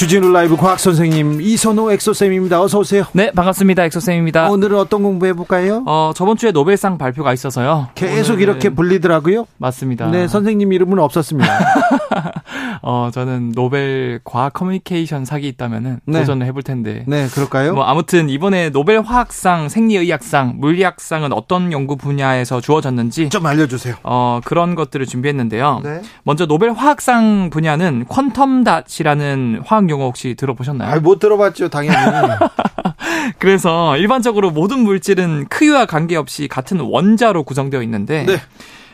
[0.00, 2.62] 주진우 라이브 과학 선생님 이선호 엑소쌤입니다.
[2.62, 3.04] 어서 오세요.
[3.12, 3.84] 네, 반갑습니다.
[3.84, 4.48] 엑소쌤입니다.
[4.48, 5.82] 오늘은 어떤 공부해 볼까요?
[5.84, 7.88] 어, 저번 주에 노벨상 발표가 있어서요.
[7.94, 8.38] 계속 오늘은...
[8.42, 9.44] 이렇게 불리더라고요.
[9.58, 10.06] 맞습니다.
[10.06, 11.50] 네, 선생님 이름은 없었습니다.
[12.80, 16.20] 어, 저는 노벨 과학 커뮤니케이션 상이 있다면은 네.
[16.20, 17.04] 도전을 해볼 텐데.
[17.06, 17.74] 네, 그럴까요?
[17.74, 23.96] 뭐 아무튼 이번에 노벨 화학상, 생리의학상, 물리학상은 어떤 연구 분야에서 주어졌는지 좀 알려주세요.
[24.02, 25.82] 어, 그런 것들을 준비했는데요.
[25.84, 26.00] 네.
[26.22, 30.90] 먼저 노벨 화학상 분야는 quantum dot이라는 화학 용어 혹시 들어보셨나요?
[30.90, 31.96] 아, 못 들어봤죠, 당연히.
[33.38, 38.36] 그래서 일반적으로 모든 물질은 크기와 관계없이 같은 원자로 구성되어 있는데 네.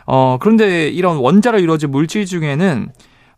[0.06, 2.88] 어, 그런데 이런 원자로 이루어진 물질 중에는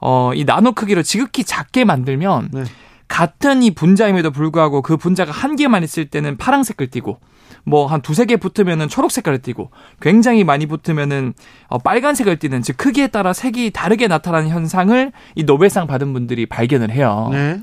[0.00, 2.64] 어, 이 나노 크기를 지극히 작게 만들면 네.
[3.08, 7.18] 같은 이 분자임에도 불구하고 그 분자가 한 개만 있을 때는 파란색을 띠고
[7.64, 9.70] 뭐 한 두세 개 붙으면은 초록 색깔을 띠고
[10.00, 11.34] 굉장히 많이 붙으면은
[11.68, 16.90] 어, 빨간색을 띠는 즉 크기에 따라 색이 다르게 나타나는 현상을 이 노벨상 받은 분들이 발견을
[16.90, 17.28] 해요.
[17.32, 17.60] 네.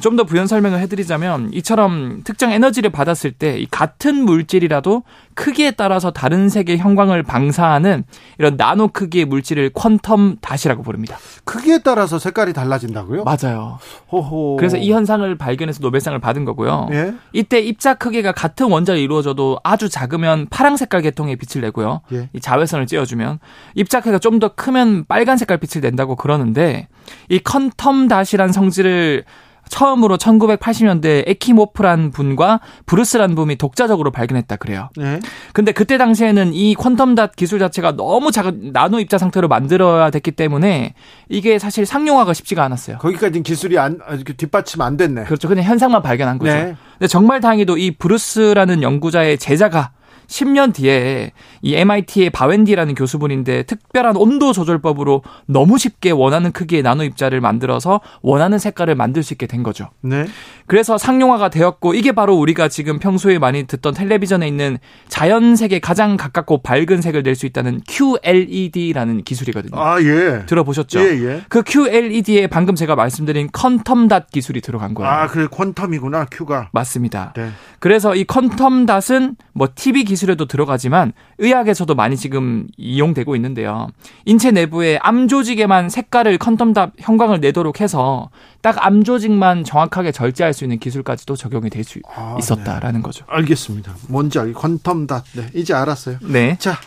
[0.00, 5.02] 좀 더 부연 설명을 해드리자면 이처럼 특정 에너지를 받았을 때 이 같은 물질이라도
[5.34, 8.04] 크기에 따라서 다른 색의 형광을 방사하는
[8.38, 11.16] 이런 나노 크기의 물질을 퀀텀 닷이라고 부릅니다.
[11.44, 13.24] 크기에 따라서 색깔이 달라진다고요?
[13.24, 13.78] 맞아요.
[14.12, 14.56] 호호.
[14.56, 16.88] 그래서 이 현상을 발견해서 노벨상을 받은 거고요.
[16.92, 17.14] 예?
[17.32, 22.02] 이때 입자 크기가 같은 원자로 이루어져도 아주 작으면 파랑 색깔 계통의 빛을 내고요.
[22.12, 22.28] 예?
[22.32, 23.38] 이 자외선을 쬐어주면
[23.74, 26.88] 입자 크기가 좀 더 크면 빨간 색깔 빛을 낸다고 그러는데
[27.28, 29.24] 이 퀀텀 닷이란 성질을
[29.68, 34.90] 처음으로 1980년대 에키모프란 분과 브루스란 분이 독자적으로 발견했다 그래요.
[34.96, 35.20] 네.
[35.52, 40.32] 근데 그때 당시에는 이 퀀텀 닷 기술 자체가 너무 작은 나노 입자 상태로 만들어야 됐기
[40.32, 40.94] 때문에
[41.28, 42.98] 이게 사실 상용화가 쉽지가 않았어요.
[42.98, 43.98] 거기까지는 기술이 안
[44.36, 45.24] 뒷받침 안 됐네.
[45.24, 45.48] 그렇죠.
[45.48, 46.52] 그냥 현상만 발견한 거죠.
[46.52, 46.76] 네.
[46.98, 49.90] 근데 정말 다행히도 이 브루스라는 연구자의 제자가
[50.26, 57.40] 10년 뒤에 이 MIT의 바웬디라는 교수분인데 특별한 온도 조절법으로 너무 쉽게 원하는 크기의 나노 입자를
[57.40, 59.90] 만들어서 원하는 색깔을 만들 수 있게 된 거죠.
[60.00, 60.26] 네.
[60.66, 66.62] 그래서 상용화가 되었고 이게 바로 우리가 지금 평소에 많이 듣던 텔레비전에 있는 자연색에 가장 가깝고
[66.62, 69.80] 밝은 색을 낼 수 있다는 QLED라는 기술이거든요.
[69.80, 70.46] 아, 예.
[70.46, 71.00] 들어보셨죠?
[71.00, 71.42] 예, 예.
[71.48, 75.10] 그 QLED에 방금 제가 말씀드린 퀀텀 닷 기술이 들어간 거예요.
[75.10, 76.28] 아, 그래 퀀텀이구나.
[76.30, 76.68] Q가.
[76.72, 77.32] 맞습니다.
[77.36, 77.50] 네.
[77.80, 83.88] 그래서 이 퀀텀 닷은 뭐 TV 기 술에도 들어가지만 의학에서도 많이 지금 이용되고 있는데요.
[84.24, 88.30] 인체 내부에 암 조직에만 색깔을 컨텀답 형광을 내도록 해서
[88.60, 93.02] 딱 암 조직만 정확하게 절제할 수 있는 기술까지도 적용이 될수 아, 있었다라는 네.
[93.02, 93.24] 거죠.
[93.28, 93.94] 알겠습니다.
[94.08, 95.22] 뭔지 알 컨텀답.
[95.34, 96.18] 네, 이제 알았어요.
[96.22, 96.56] 네.
[96.58, 96.78] 자,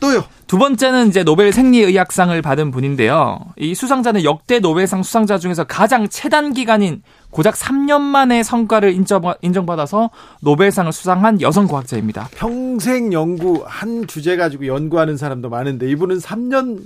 [0.00, 0.24] 또요.
[0.46, 3.40] 두 번째는 이제 노벨 생리의학상을 받은 분인데요.
[3.56, 9.66] 이 수상자는 역대 노벨상 수상자 중에서 가장 최단 기간인 고작 3년 만에 성과를 인정, 인정
[9.66, 10.10] 받아서
[10.40, 12.28] 노벨상을 수상한 여성 과학자입니다.
[12.32, 16.80] 평생 연구 한 주제 가지고 연구하는 사람도 많은데 이분은 3년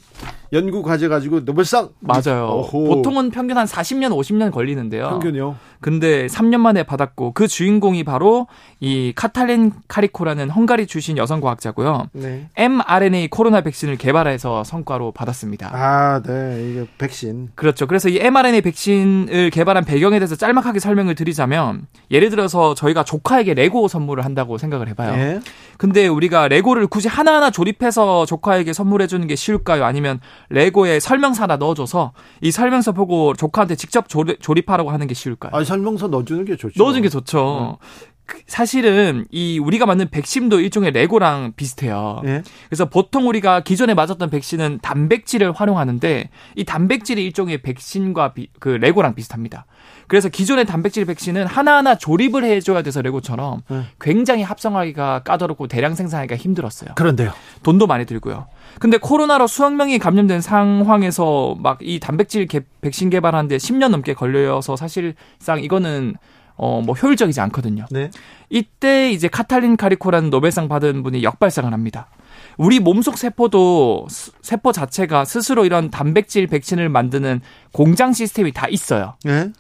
[0.53, 2.65] 연구 과제 가지고 노벨상 맞아요.
[2.73, 2.85] 오호.
[2.85, 5.09] 보통은 평균 한 40년 50년 걸리는데요.
[5.09, 5.57] 평균요?
[5.81, 8.49] 근데 3년 만에 받았고 그 주인공이 바로
[8.81, 12.09] 이 카탈린 카리코라는 헝가리 출신 여성 과학자고요.
[12.13, 12.49] 네.
[12.57, 15.71] mRNA 코로나 백신을 개발해서 성과로 받았습니다.
[15.73, 16.69] 아, 네.
[16.71, 17.51] 이게 백신.
[17.55, 17.87] 그렇죠.
[17.87, 23.89] 그래서 이 mRNA 백신을 개발한 배경에 대해서 짤막하게 설명을 드리자면 예를 들어서 저희가 조카에게 레고
[23.89, 25.15] 선물을 한다고 생각을 해 봐요.
[25.15, 25.41] 네.
[25.79, 29.85] 근데 우리가 레고를 굳이 하나하나 조립해서 조카에게 선물해 주는 게 쉬울까요?
[29.85, 35.51] 아니면 레고에 설명서 하나 넣어줘서 이 설명서 보고 조카한테 직접 조립, 하라고 하는 게 쉬울까요?
[35.55, 36.83] 아 설명서 넣어주는 게 좋죠.
[36.83, 37.79] 넣어주는 게 좋죠.
[37.81, 37.89] 네.
[38.47, 42.21] 사실은 이 우리가 맞는 백신도 일종의 레고랑 비슷해요.
[42.25, 42.43] 네.
[42.69, 49.15] 그래서 보통 우리가 기존에 맞았던 백신은 단백질을 활용하는데 이 단백질이 일종의 백신과 비, 그 레고랑
[49.15, 49.67] 비슷합니다.
[50.07, 53.83] 그래서 기존의 단백질 백신은 하나하나 조립을 해줘야 돼서 레고처럼 네.
[54.01, 56.91] 굉장히 합성하기가 까다롭고 대량 생산하기가 힘들었어요.
[56.97, 57.33] 그런데요.
[57.63, 58.47] 돈도 많이 들고요.
[58.79, 64.77] 근데 코로나로 수억 명이 감염된 상황에서 막 이 단백질 개, 백신 개발하는데 10년 넘게 걸려서
[64.77, 66.15] 사실상 이거는
[66.63, 67.87] 어, 뭐 효율적이지 않거든요.
[67.91, 68.11] 네.
[68.51, 72.09] 이때 이제 카탈린 카리코라는 노벨상 받은 분이 역발상을 합니다.
[72.59, 74.07] 우리 몸속 세포도
[74.43, 77.41] 세포 자체가 스스로 이런 단백질 백신을 만드는
[77.73, 79.15] 공장 시스템이 다 있어요.
[79.25, 79.51] 네.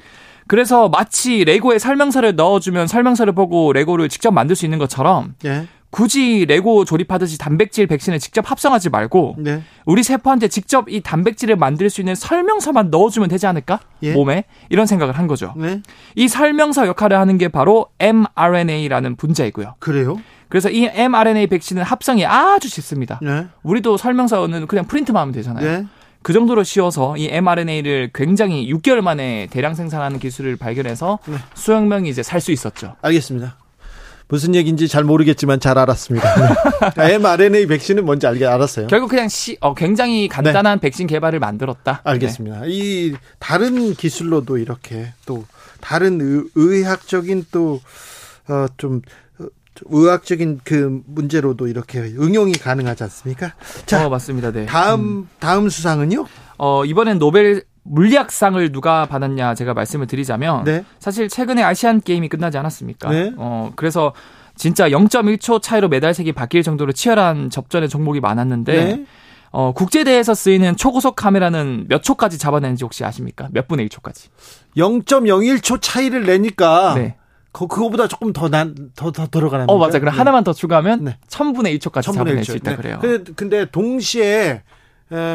[0.46, 5.66] 그래서 마치 레고에 설명서를 넣어주면 설명서를 보고 레고를 직접 만들 수 있는 것처럼 네.
[5.90, 9.62] 굳이 레고 조립하듯이 단백질 백신을 직접 합성하지 말고 네.
[9.84, 13.80] 우리 세포한테 직접 이 단백질을 만들 수 있는 설명서만 넣어주면 되지 않을까?
[14.02, 14.12] 예.
[14.12, 15.52] 몸에 이런 생각을 한 거죠.
[15.56, 15.82] 네.
[16.14, 19.74] 이 설명서 역할을 하는 게 바로 mRNA라는 분자이고요.
[19.80, 20.20] 그래요?
[20.48, 23.18] 그래서 이 mRNA 백신은 합성이 아주 쉽습니다.
[23.22, 23.46] 네.
[23.62, 25.64] 우리도 설명서는 그냥 프린트만 하면 되잖아요.
[25.64, 25.86] 네.
[26.22, 31.36] 그 정도로 쉬워서 이 mRNA를 굉장히 6개월 만에 대량 생산하는 기술을 발견해서 네.
[31.54, 32.94] 수억 명이 이제 살 수 있었죠.
[33.02, 33.56] 알겠습니다.
[34.30, 36.94] 무슨 얘기인지 잘 모르겠지만 잘 알았습니다.
[36.96, 37.14] 네.
[37.14, 38.86] mRNA 백신은 뭔지 알게 알았어요.
[38.86, 40.80] 결국 그냥 시, 어, 굉장히 간단한 네.
[40.80, 42.00] 백신 개발을 만들었다.
[42.04, 42.60] 알겠습니다.
[42.60, 42.66] 네.
[42.68, 45.44] 이 다른 기술로도 이렇게 또
[45.80, 47.80] 다른 의, 의학적인 또
[48.48, 49.02] 어, 좀
[49.38, 49.46] 어,
[49.86, 53.54] 의학적인 그 문제로도 이렇게 응용이 가능하지 않습니까?
[53.86, 54.52] 자, 어, 맞습니다.
[54.52, 54.66] 네.
[54.66, 55.28] 다음 음.
[55.40, 56.26] 다음 수상은요?
[56.58, 60.84] 어, 이번엔 노벨 물리학상을 누가 받았냐 제가 말씀을 드리자면 네.
[60.98, 63.10] 사실 최근에 아시안 게임이 끝나지 않았습니까?
[63.10, 63.32] 네.
[63.36, 64.12] 어 그래서
[64.54, 69.04] 진짜 0.1초 차이로 메달색이 바뀔 정도로 치열한 접전의 종목이 많았는데 네.
[69.50, 73.48] 어 국제대회에서 쓰이는 초고속 카메라는 몇 초까지 잡아내는지 혹시 아십니까?
[73.50, 74.28] 몇 분의 1초까지?
[74.76, 77.16] 0.01초 차이를 내니까 네.
[77.52, 79.68] 그, 그거보다 조금 더 난, 더, 더 들어가는.
[79.68, 79.98] 어, 맞아.
[79.98, 80.18] 그럼 네.
[80.18, 81.16] 하나만 더 추가하면 네.
[81.28, 82.44] 1000분의 1초까지 1000분의 잡아낼 1초.
[82.44, 82.76] 수 있다 네.
[82.76, 82.98] 그래요.
[83.00, 84.62] 근데, 근데 동시에 에,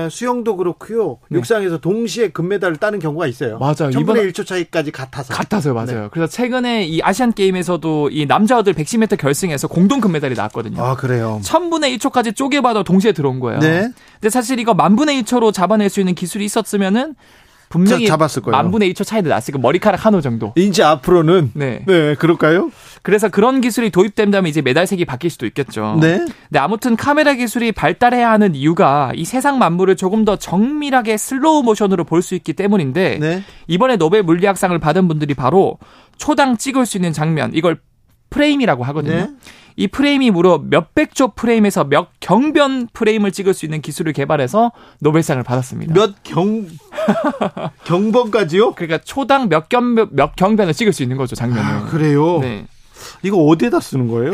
[0.09, 1.19] 수영도 그렇고요.
[1.29, 1.37] 네.
[1.37, 3.57] 육상에서 동시에 금메달을 따는 경우가 있어요.
[3.59, 3.89] 맞아요.
[3.99, 5.33] 이번에 1초 차이까지 같아서.
[5.33, 6.03] 같아서요, 맞아요.
[6.03, 6.07] 네.
[6.11, 10.81] 그래서 최근에 이 아시안 게임에서도 이 남자들 110m 결승에서 공동 금메달이 나왔거든요.
[10.81, 11.39] 아, 그래요.
[11.43, 13.59] 1000분의 1초까지 쪼개봐도 동시에 들어온 거예요.
[13.59, 13.89] 네.
[14.13, 17.15] 근데 사실 이거 만분의 1초로 잡아낼 수 있는 기술이 있었으면은
[17.69, 18.55] 분명히 잡았을 거예요.
[18.55, 20.53] 만 분의 1초 차이도 났으니까 머리카락 한 올 정도.
[20.55, 21.83] 이제 앞으로는 네.
[21.85, 22.71] 네, 그럴까요?
[23.01, 25.97] 그래서 그런 기술이 도입된다면 이제 메달색이 바뀔 수도 있겠죠.
[26.01, 26.17] 네.
[26.17, 32.03] 근데 아무튼 카메라 기술이 발달해야 하는 이유가 이 세상 만물을 조금 더 정밀하게 슬로우 모션으로
[32.03, 33.43] 볼 수 있기 때문인데 네.
[33.67, 35.77] 이번에 노벨 물리학상을 받은 분들이 바로
[36.17, 37.77] 초당 찍을 수 있는 장면 이걸
[38.29, 39.15] 프레임이라고 하거든요.
[39.15, 39.29] 네.
[39.77, 45.43] 이 프레임이 무려 몇백 조 프레임에서 몇 경 프레임을 찍을 수 있는 기술을 개발해서 노벨상을
[45.43, 45.93] 받았습니다.
[45.93, 46.65] 몇 경,
[47.85, 48.73] 경번까지요?
[48.73, 51.63] 그러니까 초당 몇 경, 몇 경변을 찍을 수 있는 거죠, 장면을.
[51.69, 52.39] 아, 그래요?
[52.39, 52.65] 네.
[53.23, 54.31] 이거 어디에다 쓰는 거예요?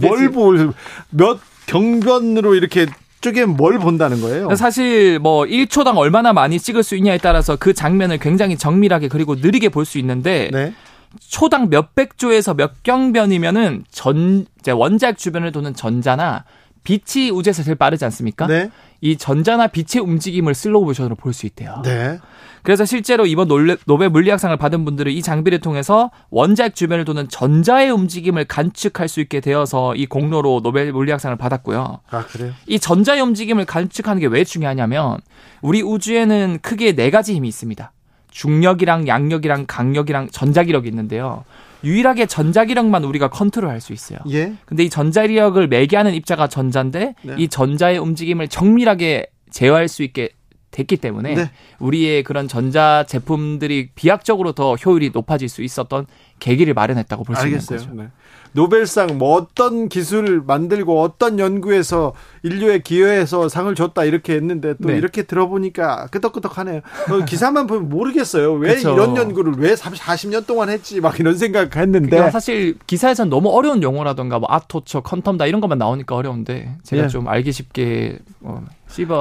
[0.00, 0.72] 뭘 볼,
[1.10, 2.86] 몇 경변으로 이렇게
[3.20, 4.54] 쪽에 뭘 본다는 거예요?
[4.56, 9.68] 사실 뭐 1초당 얼마나 많이 찍을 수 있냐에 따라서 그 장면을 굉장히 정밀하게 그리고 느리게
[9.68, 10.72] 볼 수 있는데 네.
[11.18, 16.44] 초당 몇백 조에서 몇 경변이면은 전 이제 원자핵 주변을 도는 전자나
[16.82, 18.46] 빛이 우주에서 제일 빠르지 않습니까?
[18.46, 18.70] 네.
[19.02, 21.82] 이 전자나 빛의 움직임을 슬로우 모션으로 볼 수 있대요.
[21.84, 22.18] 네.
[22.62, 23.48] 그래서 실제로 이번
[23.86, 29.40] 노벨 물리학상을 받은 분들은 이 장비를 통해서 원자핵 주변을 도는 전자의 움직임을 관측할 수 있게
[29.40, 32.00] 되어서 이 공로로 노벨 물리학상을 받았고요.
[32.10, 32.52] 아, 그래요?
[32.66, 35.18] 이 전자의 움직임을 관측하는 게 왜 중요하냐면
[35.62, 37.92] 우리 우주에는 크게 네 가지 힘이 있습니다.
[38.30, 41.44] 중력이랑 약력이랑 강력이랑 전자기력이 있는데요.
[41.82, 44.18] 유일하게 전자기력만 우리가 컨트롤할 수 있어요.
[44.30, 44.52] 예.
[44.66, 47.34] 근데 이 전자기력을 매개하는 입자가 전자인데 네.
[47.38, 50.30] 이 전자의 움직임을 정밀하게 제어할 수 있게
[50.70, 51.50] 됐기 때문에 네.
[51.80, 56.06] 우리의 그런 전자 제품들이 비약적으로 더 효율이 높아질 수 있었던
[56.38, 57.90] 계기를 마련했다고 볼 수 있는 거죠.
[57.94, 58.08] 네.
[58.52, 62.12] 노벨상 뭐 어떤 기술을 만들고 어떤 연구에서
[62.42, 64.96] 인류에 기여해서 상을 줬다 이렇게 했는데 또 네.
[64.96, 66.80] 이렇게 들어보니까 끄덕끄덕하네요.
[67.10, 68.54] 어, 기사만 보면 모르겠어요.
[68.54, 68.94] 왜 그쵸.
[68.94, 74.38] 이런 연구를 왜 40년 동안 했지 막 이런 생각했는데 그러니까 사실 기사에선 너무 어려운 용어라던가
[74.38, 77.08] 뭐 아토처, 컨텀다 이런 것만 나오니까 어려운데 제가 네.
[77.08, 78.64] 좀 알기 쉽게 어,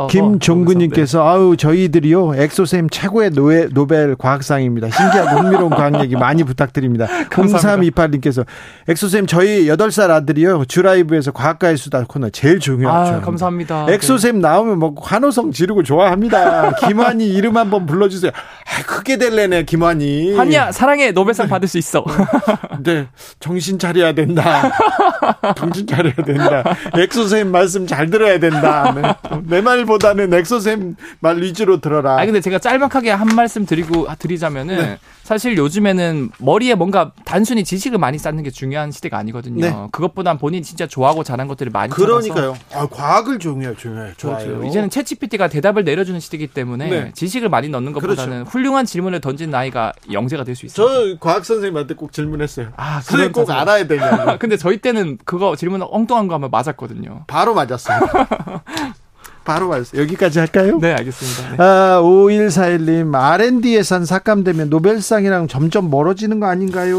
[0.10, 1.30] 김종근님께서 네.
[1.30, 4.90] 아우 저희들이요 엑소쌤 최고의 노에, 노벨 과학상입니다.
[4.90, 7.08] 신기하고 흥미로운 과학 얘기 많이 부탁드립니다.
[7.30, 8.46] 0328님께서
[8.88, 13.14] 엑소쌤 저희 8살 아들이요 주라이브에서 과학가의 수다 코너 제일 중요하죠.
[13.16, 13.86] 아, 감사합니다.
[13.90, 14.42] 엑소쌤 네.
[14.42, 16.76] 나오면 뭐 환호성 지르고 좋아합니다.
[16.88, 18.32] 김환희 이름 한번 불러주세요.
[18.32, 20.36] 아, 크게 될 애네 김환희.
[20.36, 22.04] 환희야 사랑해 노벨상 받을 수 있어.
[22.84, 23.08] 네
[23.40, 24.72] 정신 차려야 된다.
[25.56, 26.64] 정신 차려야 된다.
[26.96, 28.94] 엑소쌤 말씀 잘 들어야 된다.
[28.96, 29.02] 네.
[29.44, 29.59] 네.
[29.60, 32.18] 내 말보다는 엑소쌤 말 위주로 들어라.
[32.20, 35.00] 아 근데 제가 짤막하게 한 말씀 드리고 드리자면은 네.
[35.24, 39.62] 사실 요즘에는 머리에 뭔가 단순히 지식을 많이 쌓는 게 중요한 시대가 아니거든요.
[39.62, 39.76] 네.
[39.92, 42.58] 그것보단 본인 진짜 좋아하고 잘한 것들을 많이 그러니까요.
[42.74, 44.14] 아, 과학을 중요해요, 중요해요.
[44.18, 44.64] 그렇죠.
[44.64, 47.12] 이제는 챗GPT가 대답을 내려주는 시대이기 때문에 네.
[47.14, 48.50] 지식을 많이 넣는 것보다는 그렇죠.
[48.50, 50.88] 훌륭한 질문을 던진 나이가 영재가 될 수 있어요.
[50.88, 52.70] 저 과학 선생님한테 꼭 질문했어요.
[52.76, 54.38] 아, 선생님 꼭 알아야 되냐.
[54.40, 57.26] 근데 저희 때는 그거 질문 엉뚱한 거 하면 맞았거든요.
[57.28, 58.00] 바로 맞았어요.
[59.50, 60.00] 바로 왔어요.
[60.04, 60.78] 여기까지 할까요?
[60.80, 61.50] 네, 알겠습니다.
[61.50, 61.56] 네.
[61.58, 66.96] 아, 5141님, R&D 예산 삭감되면 노벨상이랑 점점 멀어지는 거 아닌가요?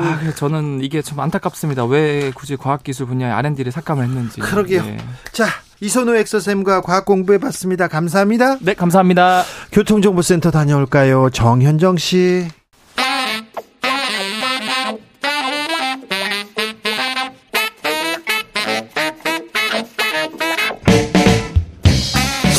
[0.00, 1.86] 아, 저는 이게 좀 안타깝습니다.
[1.86, 4.40] 왜 굳이 과학기술 분야에 R&D를 삭감을 했는지.
[4.42, 4.82] 그러게요.
[4.82, 4.98] 네.
[5.32, 5.46] 자,
[5.80, 7.88] 이선호 엑서쌤과 과학 공부해봤습니다.
[7.88, 8.58] 감사합니다.
[8.60, 9.42] 네, 감사합니다.
[9.72, 11.30] 교통정보센터 다녀올까요?
[11.30, 12.48] 정현정 씨.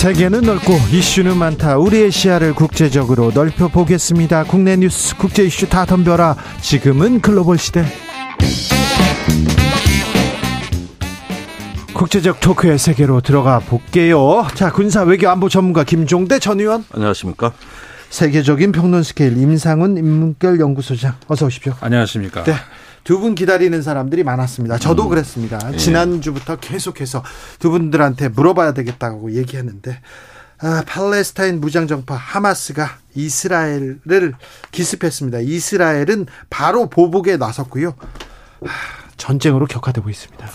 [0.05, 1.79] 세계는 넓고 이슈는 많다.
[1.79, 4.43] 우리의 시야를 국제적으로 넓혀 보겠습니다.
[4.43, 6.35] 국내 뉴스, 국제 이슈 다 덤벼라.
[6.61, 7.83] 지금은 글로벌 시대.
[11.95, 14.45] 국제적 토크의 세계로 들어가 볼게요.
[14.53, 16.85] 자, 군사 외교 안보 전문가 김종대 전 의원.
[16.93, 17.53] 안녕하십니까?
[18.11, 21.15] 세계적인 평론 스케일 임상훈 인문결 연구소장.
[21.27, 21.73] 어서 오십시오.
[21.81, 22.43] 안녕하십니까?
[22.43, 22.53] 네.
[23.05, 24.77] 두 분 기다리는 사람들이 많았습니다.
[24.79, 25.09] 저도 음.
[25.09, 25.59] 그랬습니다.
[25.71, 25.77] 예.
[25.77, 27.23] 지난주부터 계속해서
[27.59, 30.01] 두 분들한테 물어봐야 되겠다고 얘기했는데
[30.59, 34.33] 아, 팔레스타인 무장정파 하마스가 이스라엘을
[34.71, 35.39] 기습했습니다.
[35.39, 37.93] 이스라엘은 바로 보복에 나섰고요.
[38.65, 38.69] 아,
[39.17, 40.47] 전쟁으로 격화되고 있습니다.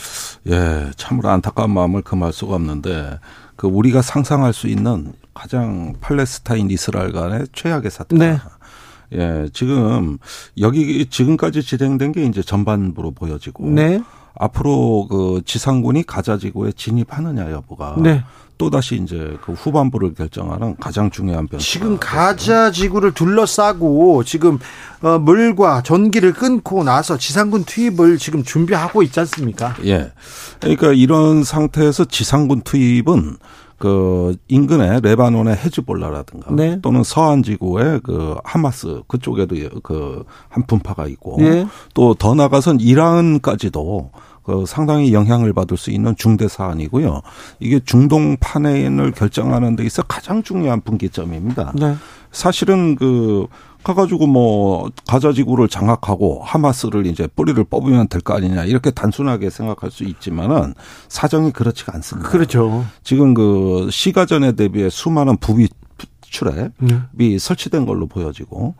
[0.49, 3.19] 예, 참으로 안타까운 마음을 금할 수가 없는데
[3.57, 8.16] 그 우리가 상상할 수 있는 가장 팔레스타인 이스라엘 간의 최악의 사태.
[8.16, 8.40] 네.
[9.12, 10.19] 예, 지금
[10.59, 14.00] 여기 지금까지 진행된 게 이제 전반부로 보여지고 네.
[14.35, 18.23] 앞으로 그 지상군이 가자 지구에 진입하느냐 여부가 네.
[18.61, 21.67] 또 다시 이제 그 후반부를 결정하는 가장 중요한 변수.
[21.67, 24.59] 지금 가자 지구를 둘러싸고 지금
[25.00, 29.75] 어, 물과 전기를 끊고 나서 지상군 투입을 지금 준비하고 있지 않습니까?
[29.87, 30.12] 예.
[30.61, 33.38] 그러니까 이런 상태에서 지상군 투입은
[33.80, 36.78] 그 인근의 레바논의 헤즈볼라라든가 네.
[36.82, 41.66] 또는 서한 지구의 그 하마스 그쪽에도 그 한푼파가 있고 네.
[41.94, 44.10] 또더 나가선 이란까지도
[44.50, 47.21] 그 상당히 영향을 받을 수 있는 중대 사안이고요.
[47.61, 51.73] 이게 중동 판행을 결정하는 데 있어 가장 중요한 분기점입니다.
[51.76, 51.95] 네.
[52.33, 53.47] 사실은 그
[53.85, 59.90] 가가지고 뭐 가자 지구를 장악하고 하마스를 이제 뿌리를 뽑으면 될 거 아니냐 이렇게 단순하게 생각할
[59.90, 60.75] 수 있지만은
[61.09, 62.28] 사정이 그렇지가 않습니다.
[62.28, 62.85] 그렇죠.
[63.02, 65.69] 지금 그 시가전에 대비해 수많은 부비
[66.30, 66.72] 출랩이
[67.12, 67.38] 네.
[67.38, 68.75] 설치된 걸로 보여지고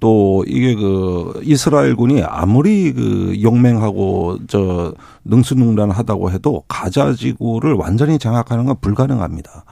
[0.00, 4.94] 또 이게 그 이스라엘군이 아무리 그 용맹하고 저
[5.24, 9.64] 능수능란하다고 해도 가자 지구를 완전히 장악하는 건 불가능합니다.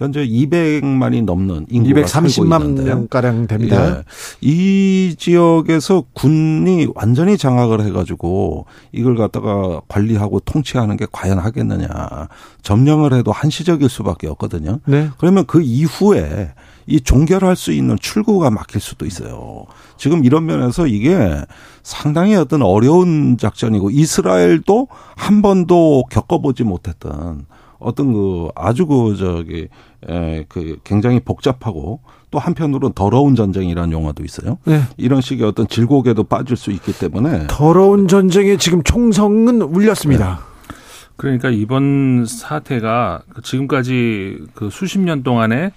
[0.00, 3.98] 현재 200만이 넘는 인구가 230만 명 가량 됩니다.
[3.98, 4.02] 예.
[4.40, 12.28] 이 지역에서 군이 완전히 장악을 해가지고 이걸 갖다가 관리하고 통치하는 게 과연 하겠느냐.
[12.62, 14.78] 점령을 해도 한시적일 수밖에 없거든요.
[14.86, 15.10] 네.
[15.18, 16.54] 그러면 그 이후에
[16.86, 19.66] 이 종결할 수 있는 출구가 막힐 수도 있어요.
[19.98, 21.44] 지금 이런 면에서 이게
[21.82, 27.44] 상당히 어떤 어려운 작전이고 이스라엘도 한 번도 겪어보지 못했던
[27.80, 29.68] 어떤 그 아주 그 저기
[30.06, 34.58] 에그 굉장히 복잡하고 또 한편으로는 더러운 전쟁이라는 용어도 있어요.
[34.64, 34.82] 네.
[34.96, 40.38] 이런 식의 어떤 질곡에도 빠질 수 있기 때문에 더러운 전쟁에 지금 총성은 울렸습니다.
[40.38, 40.74] 네.
[41.16, 45.72] 그러니까 이번 사태가 지금까지 그 수십 년 동안에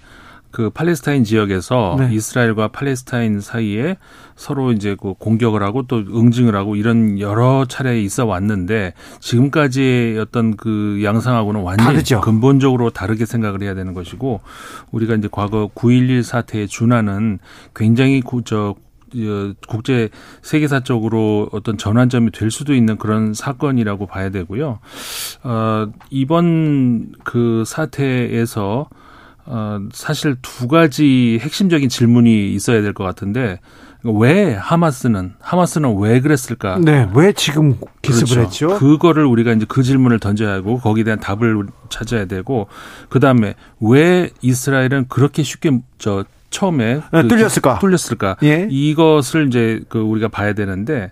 [0.54, 2.14] 그 팔레스타인 지역에서 네.
[2.14, 3.96] 이스라엘과 팔레스타인 사이에
[4.36, 10.56] 서로 이제 그 공격을 하고 또 응징을 하고 이런 여러 차례 있어 왔는데 지금까지의 어떤
[10.56, 12.20] 그 양상하고는 완전히 다르죠.
[12.20, 14.42] 근본적으로 다르게 생각을 해야 되는 것이고
[14.92, 17.40] 우리가 이제 과거 9.11 사태에 준하는
[17.74, 18.76] 굉장히 저
[19.66, 20.08] 국제
[20.42, 24.78] 세계사적으로 어떤 전환점이 될 수도 있는 그런 사건이라고 봐야 되고요.
[25.42, 28.88] 어, 이번 그 사태에서
[29.46, 33.60] 어, 사실 두 가지 핵심적인 질문이 있어야 될 것 같은데
[34.02, 36.78] 왜 하마스는 하마스는 왜 그랬을까?
[36.78, 38.66] 네, 왜 지금 기습을 그렇죠.
[38.70, 38.78] 했죠?
[38.78, 42.68] 그거를 우리가 이제 그 질문을 던져야 하고 거기에 대한 답을 찾아야 되고
[43.08, 46.24] 그 다음에 왜 이스라엘은 그렇게 쉽게 저
[46.54, 47.80] 처음에 네, 그 뚫렸을까?
[47.80, 48.36] 뚫렸을까?
[48.44, 48.68] 예.
[48.70, 51.10] 이것을 이제 그 우리가 봐야 되는데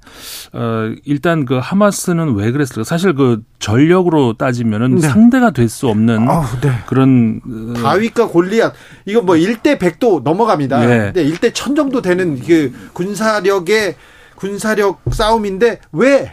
[0.52, 2.84] 어 일단 그 하마스는 왜 그랬을까?
[2.84, 5.08] 사실 그 전력으로 따지면은 네.
[5.08, 6.70] 상대가 될 수 없는 아, 네.
[6.86, 8.74] 그런 어, 다윗과 골리앗
[9.06, 10.86] 이거 뭐 1대 100도 넘어갑니다.
[10.86, 11.12] 네.
[11.12, 13.94] 네 1대 1000 정도 되는 그 군사력의
[14.36, 16.32] 군사력 싸움인데 왜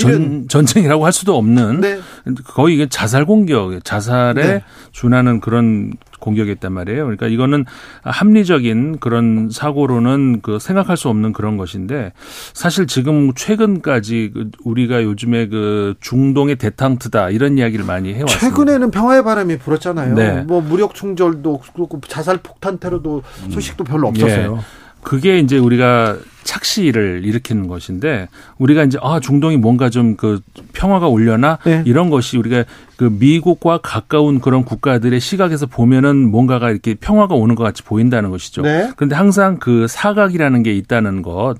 [0.00, 1.98] 전, 전쟁이라고 할 수도 없는 네.
[2.44, 4.64] 거의 이게 자살 공격, 자살에 네.
[4.92, 7.04] 준하는 그런 공격이었단 말이에요.
[7.04, 7.66] 그러니까 이거는
[8.02, 12.12] 합리적인 그런 사고로는 그 생각할 수 없는 그런 것인데
[12.54, 18.48] 사실 지금 최근까지 그 우리가 요즘에 그 중동의 대탕트다 이런 이야기를 많이 해왔습니다.
[18.48, 20.14] 최근에는 평화의 바람이 불었잖아요.
[20.14, 20.40] 네.
[20.42, 24.56] 뭐 무력 충돌도 그렇고 자살 폭탄 테러도 소식도 별로 없었어요.
[24.58, 24.64] 예.
[25.02, 30.40] 그게 이제 우리가 착시를 일으키는 것인데 우리가 이제 아 중동이 뭔가 좀 그
[30.72, 31.82] 평화가 올려나 네.
[31.84, 32.64] 이런 것이 우리가
[32.96, 38.62] 그 미국과 가까운 그런 국가들의 시각에서 보면은 뭔가가 이렇게 평화가 오는 것 같이 보인다는 것이죠.
[38.62, 38.90] 네.
[38.96, 41.56] 그런데 항상 그 사각이라는 게 있다는 것.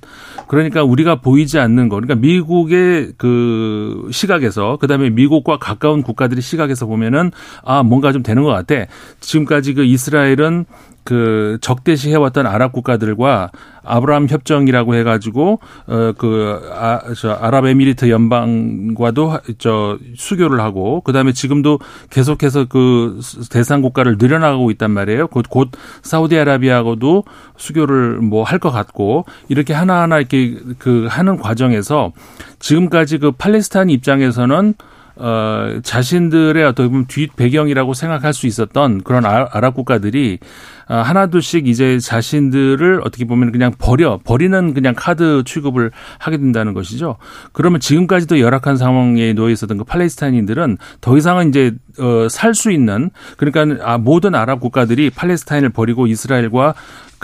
[0.48, 1.96] 그러니까 우리가 보이지 않는 것.
[1.96, 7.30] 그러니까 미국의 그 시각에서 그다음에 미국과 가까운 국가들의 시각에서 보면은
[7.64, 8.86] 아 뭔가 좀 되는 것 같아.
[9.20, 10.66] 지금까지 그 이스라엘은
[11.04, 13.50] 그 적대시 해왔던 아랍 국가들과
[13.82, 21.78] 아브라함 협정이라 협정이라고 해가지고 어그 아 저 아랍에미리트 연방과도 저 수교를 하고 그다음에 지금도
[22.10, 25.28] 계속해서 그 대상 국가를 늘려나가고 있단 말이에요.
[25.28, 25.70] 곧, 곧
[26.02, 27.24] 사우디아라비아하고도
[27.56, 32.12] 수교를 뭐 할 것 같고 이렇게 하나하나 이렇게 그 하는 과정에서
[32.58, 34.74] 지금까지 그 팔레스타인 입장에서는
[35.16, 41.68] 어, 자신들의 어떻게 보면 뒷 배경이라고 생각할 수 있었던 그런 아, 아랍 국가들이 어, 하나둘씩
[41.68, 47.16] 이제 자신들을 어떻게 보면 그냥 버려 버리는 그냥 카드 취급을 하게 된다는 것이죠.
[47.52, 53.10] 그러면 지금까지도 열악한 상황에 놓여 있었던 그 팔레스타인인들은 더 이상은 이제 어, 살 수 있는
[53.36, 56.74] 그러니까 아, 모든 아랍 국가들이 팔레스타인을 버리고 이스라엘과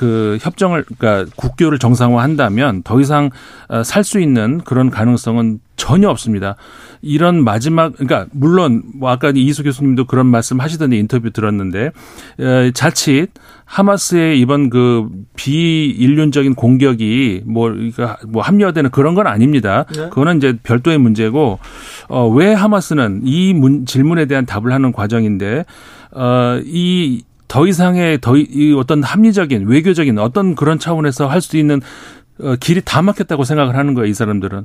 [0.01, 3.29] 그 협정을 그러니까 국교를 정상화한다면 더 이상
[3.69, 6.57] 어, 살수 있는 그런 가능성은 전혀 없습니다.
[7.03, 11.91] 이런 마지막 그러니까 물론 뭐 아까 이수 교수님도 그런 말씀 하시던데 인터뷰 들었는데
[12.73, 13.29] 자칫
[13.67, 17.71] 하마스의 이번 그 비인륜적인 공격이 뭐,
[18.27, 19.85] 뭐 합리화되는 그런 건 아닙니다.
[19.95, 20.09] 네.
[20.09, 21.59] 그거는 이제 별도의 문제고
[22.09, 25.65] 어, 왜 하마스는 이 문, 질문에 대한 답을 하는 과정인데
[26.13, 31.81] 어, 이 더 이상의 더 이 어떤 합리적인 외교적인 어떤 그런 차원에서 할 수 있는
[32.41, 34.65] 어, 길이 다 막혔다고 생각을 하는 거예요, 이 사람들은.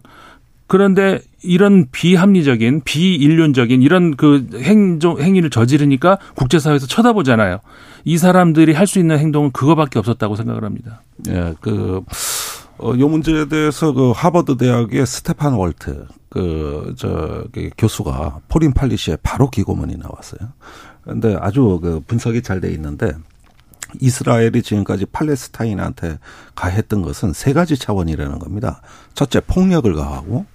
[0.68, 7.60] 그런데 이런 비합리적인 비인륜적인 이런 그 행정 행위를 저지르니까 국제사회에서 쳐다보잖아요.
[8.04, 11.02] 이 사람들이 할 수 있는 행동은 그거밖에 없었다고 생각을 합니다.
[11.28, 12.02] 예, 그,
[12.78, 19.18] 어, 요 문제에 대해서 그 하버드 대학의 스테판 월트, 그, 저, 그 교수가 Foreign Policy에
[19.24, 20.50] 바로 기고문이 나왔어요.
[21.06, 23.14] 근데 아주 그 분석이 잘 돼 있는데
[24.02, 26.20] 이스라엘이 지금까지 팔레스타인한테
[26.56, 28.82] 가했던 것은 세 가지 차원이라는 겁니다.
[29.14, 30.46] 첫째, 폭력을 가하고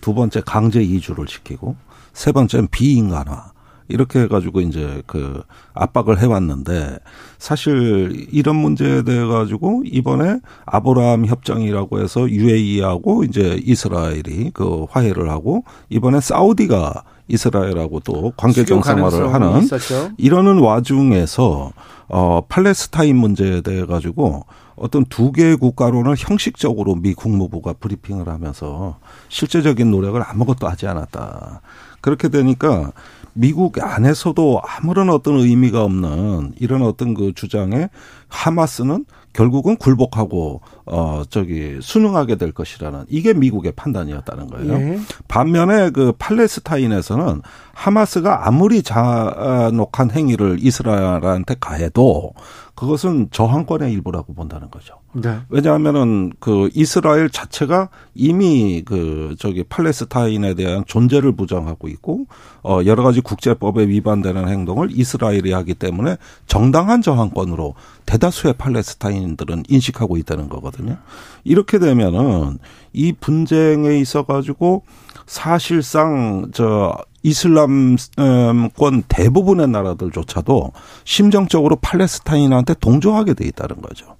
[0.00, 1.76] 두 번째 강제 이주를 시키고
[2.12, 3.52] 세 번째는 비인간화
[3.88, 5.42] 이렇게 해가지고 이제 그
[5.74, 6.98] 압박을 해왔는데
[7.38, 15.64] 사실 이런 문제에 대해 가지고 이번에 아브라함 협정이라고 해서 UAE하고 이제 이스라엘이 그 화해를 하고
[15.88, 20.10] 이번에 사우디가 이스라엘하고 또 관계 정상화를 하는 있었죠.
[20.16, 21.72] 이러는 와중에서
[22.08, 28.98] 어 팔레스타인 문제에 대해 가지고 어떤 두 개의 국가론을 형식적으로 미 국무부가 브리핑을 하면서
[29.28, 31.60] 실제적인 노력을 아무것도 하지 않았다.
[32.00, 32.92] 그렇게 되니까
[33.34, 37.88] 미국 안에서도 아무런 어떤 의미가 없는 이런 어떤 그 주장에
[38.28, 44.72] 하마스는 결국은 굴복하고 어 저기 순응하게 될 것이라는 이게 미국의 판단이었다는 거예요.
[44.72, 44.98] 예.
[45.28, 52.32] 반면에 그 팔레스타인에서는 하마스가 아무리 잔혹한 행위를 이스라엘한테 가해도
[52.74, 54.94] 그것은 저항권의 일부라고 본다는 거죠.
[55.20, 55.40] 네.
[55.48, 62.26] 왜냐하면은 그 이스라엘 자체가 이미 그 저기 팔레스타인에 대한 존재를 부정하고 있고
[62.62, 67.74] 어 여러 가지 국제법에 위반되는 행동을 이스라엘이 하기 때문에 정당한 저항권으로
[68.06, 70.98] 대다수의 팔레스타인들은 인식하고 있다는 거거든요.
[71.44, 72.58] 이렇게 되면은
[72.92, 74.84] 이 분쟁에 있어 가지고
[75.26, 80.72] 사실상 저 이슬람권 대부분의 나라들조차도
[81.04, 84.17] 심정적으로 팔레스타인한테 동조하게 돼 있다는 거죠.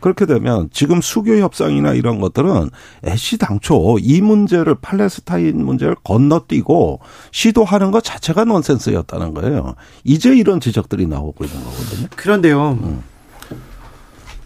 [0.00, 2.70] 그렇게 되면 지금 수교 협상이나 이런 것들은
[3.06, 7.00] 애시 당초 이 문제를 팔레스타인 문제를 건너뛰고
[7.32, 9.74] 시도하는 것 자체가 넌센스였다는 거예요.
[10.04, 12.08] 이제 이런 지적들이 나오고 있는 거거든요.
[12.16, 12.78] 그런데요.
[12.82, 13.02] 음.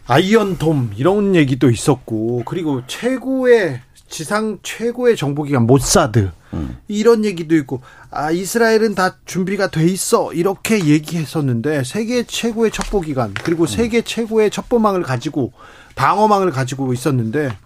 [0.07, 3.81] 아이언돔 이런 얘기도 있었고 그리고 최고의
[4.13, 6.77] 지상 최고의 정보기관 모사드 음.
[6.87, 13.65] 이런 얘기도 있고 아 이스라엘은 다 준비가 돼 있어 이렇게 얘기했었는데 세계 최고의 첩보기관 그리고
[13.65, 13.67] 음.
[13.67, 15.53] 세계 최고의 첩보망을 가지고
[15.97, 17.57] 방어망을 가지고 있었는데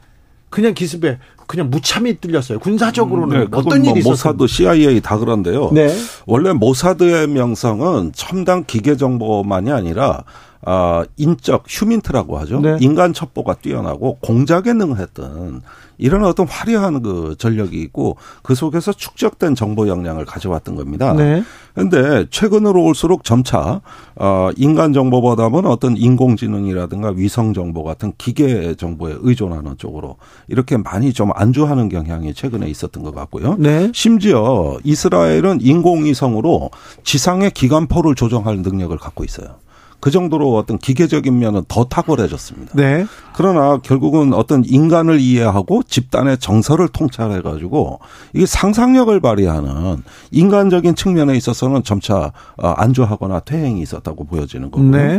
[0.48, 2.60] 그냥 기습에 그냥 무참히 뚫렸어요.
[2.60, 4.34] 군사적으로는 음, 네, 어떤 뭐 일이 있었어요?
[4.34, 5.70] 모사드, CIA 다 그런데요.
[5.72, 5.94] 네.
[6.26, 10.24] 원래 모사드의 명성은 첨단 기계 정보만이 아니라
[10.68, 12.60] 아, 인적 휴민트라고 하죠.
[12.60, 12.76] 네.
[12.80, 15.62] 인간 첩보가 뛰어나고 공작에 능했던
[15.96, 21.12] 이런 어떤 화려한 그 전력이 있고 그 속에서 축적된 정보 역량을 가져왔던 겁니다.
[21.12, 21.44] 네.
[21.72, 23.80] 그런데 최근으로 올수록 점차
[24.16, 30.16] 어 인간 정보보다는 어떤 인공지능이라든가 위성 정보 같은 기계 정보에 의존하는 쪽으로
[30.48, 33.54] 이렇게 많이 좀 안주하는 경향이 최근에 있었던 것 같고요.
[33.60, 33.92] 네.
[33.94, 36.70] 심지어 이스라엘은 인공위성으로
[37.04, 39.58] 지상의 기관포를 조정할 능력을 갖고 있어요.
[40.06, 42.74] 그 정도로 어떤 기계적인 면은 더 탁월해졌습니다.
[42.76, 43.06] 네.
[43.34, 47.98] 그러나 결국은 어떤 인간을 이해하고 집단의 정서를 통찰해 가지고
[48.32, 54.90] 이게 상상력을 발휘하는 인간적인 측면에 있어서는 점차 어, 안주하거나 퇴행이 있었다고 보여지는 거고요.
[54.92, 55.18] 네.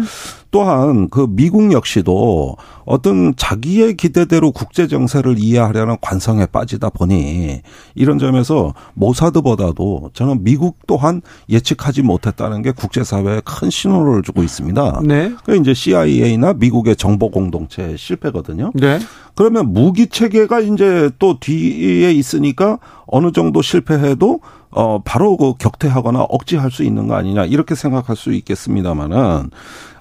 [0.52, 7.62] 또한 그 미국 역시도 어떤 자기의 기대대로 국제 정세를 이해하려는 관성에 빠지다 보니
[7.96, 14.77] 이런 점에서 모사드보다도 저는 미국 또한 예측하지 못했다는 게 국제사회에 큰 신호를 주고 있습니다.
[14.78, 15.02] 겁니다.
[15.04, 15.34] 네.
[15.44, 18.72] 그 이제 CIA나 미국의 정보 공동체 실패거든요.
[18.76, 19.00] 네.
[19.36, 26.72] 그러면 무기 체계가 이제 또 뒤에 있으니까 어느 정도 실패해도 어 바로 그 격퇴하거나 억지할
[26.72, 29.50] 수 있는 거 아니냐 이렇게 생각할 수 있겠습니다만은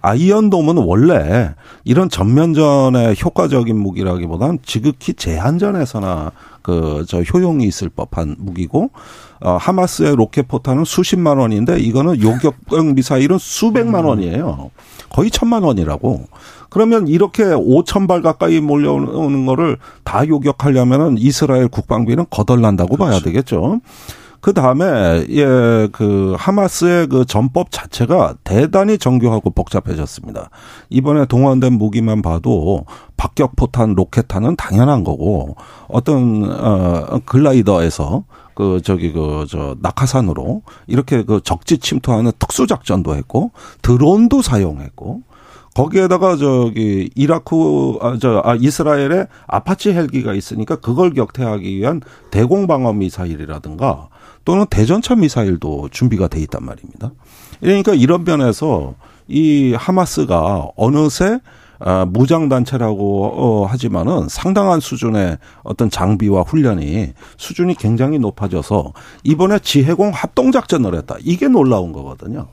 [0.00, 8.90] 아이언돔은 원래 이런 전면전의 효과적인 무기라기보다는 지극히 제한전에서나 그 저 효용이 있을 법한 무기고
[9.40, 14.70] 어 하마스의 로켓 포탄은 수십만 원인데 이거는 요격형 미사일은 수백만 원이에요.
[15.10, 16.24] 거의 천만 원이라고.
[16.68, 23.10] 그러면 이렇게 5천 발 가까이 몰려오는 거를 다 요격하려면은 이스라엘 국방비는 거덜난다고 그렇죠.
[23.10, 23.80] 봐야 되겠죠.
[24.40, 30.50] 그 다음에 예 그 하마스의 그 전법 자체가 대단히 정교하고 복잡해졌습니다.
[30.90, 32.84] 이번에 동원된 무기만 봐도
[33.16, 35.56] 박격 포탄 로켓탄은 당연한 거고
[35.88, 43.52] 어떤 어 글라이더에서 그 저기 그 저 낙하산으로 이렇게 그 적지 침투하는 특수 작전도 했고
[43.82, 45.22] 드론도 사용했고
[45.74, 54.08] 거기에다가 저기 이라크 아저 아, 이스라엘에 아파치 헬기가 있으니까 그걸 격퇴하기 위한 대공 방어 미사일이라든가
[54.46, 57.10] 또는 대전차 미사일도 준비가 돼 있단 말입니다.
[57.60, 58.94] 그러니까 이런 면에서
[59.28, 61.40] 이 하마스가 어느새
[61.78, 68.92] 아, 무장 단체라고 어, 하지만은 상당한 수준의 어떤 장비와 훈련이 수준이 굉장히 높아져서
[69.24, 71.16] 이번에 지해공 합동 작전을 했다.
[71.20, 72.46] 이게 놀라운 거거든요.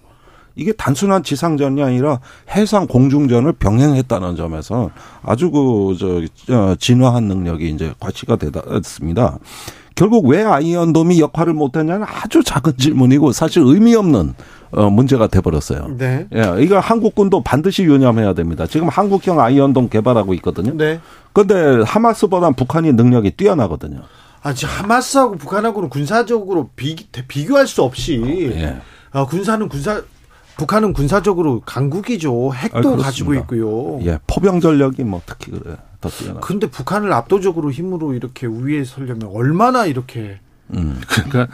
[0.55, 4.89] 이게 단순한 지상전이 아니라 해상 공중전을 병행했다는 점에서
[5.21, 9.39] 아주 그, 저, 어, 진화한 능력이 이제 과치가 되었습니다.
[9.95, 14.33] 결국 왜 아이언돔이 역할을 못했냐는 아주 작은 질문이고 사실 의미 없는
[14.71, 15.95] 어, 문제가 돼버렸어요.
[15.97, 16.27] 네.
[16.33, 18.65] 예, 이거 한국군도 반드시 유념해야 됩니다.
[18.65, 20.73] 지금 한국형 아이언돔 개발하고 있거든요.
[20.75, 20.99] 네.
[21.31, 24.01] 근데 하마스보다 북한이 능력이 뛰어나거든요.
[24.41, 26.95] 아, 지금 하마스하고 북한하고는 군사적으로 비,
[27.27, 28.81] 비교할 수 없이 예.
[29.11, 30.01] 아, 군사는 군사
[30.57, 32.53] 북한은 군사적으로 강국이죠.
[32.53, 33.99] 핵도 아, 가지고 있고요.
[34.05, 35.77] 예, 포병 전력이 뭐 특히 그래요.
[35.99, 36.39] 더 뛰어나.
[36.41, 40.39] 근데 북한을 압도적으로 힘으로 이렇게 위에 서려면 얼마나 이렇게
[40.73, 40.99] 음.
[41.07, 41.47] 그러니까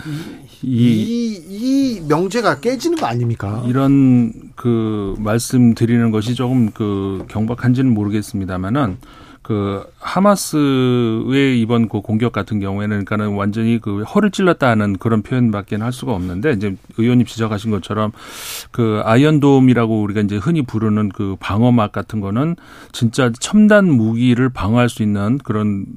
[0.62, 3.64] 이, 이, 이 명제가 깨지는 거 아닙니까?
[3.68, 8.98] 이런 그 말씀 드리는 것이 조금 그 경박한지는 모르겠습니다만은
[9.50, 15.92] 그 하마스의 이번 그 공격 같은 경우에는 그러니까는 완전히 그 허를 찔렀다는 그런 표현밖에 할
[15.92, 18.12] 수가 없는데 이제 의원님 지적하신 것처럼
[18.70, 22.58] 그 아이언돔이라고 우리가 이제 흔히 부르는 그 방어막 같은 거는
[22.92, 25.88] 진짜 첨단 무기를 방어할 수 있는 그런